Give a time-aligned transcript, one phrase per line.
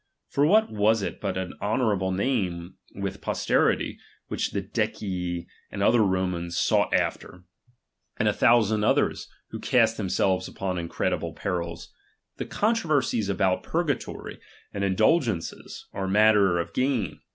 [0.29, 3.97] For what was it but an honourable name with pos terity,
[4.29, 7.43] which the Decii and other Romans sought after;
[8.17, 11.93] and a thousand others, who cast themselves upon incredible perils?
[12.37, 14.39] The controversies about purgatory,
[14.73, 17.19] and indulgences, are matter of gain.